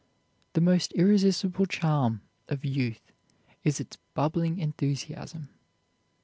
[0.53, 3.11] The most irresistible charm of youth
[3.63, 5.49] is its bubbling enthusiasm.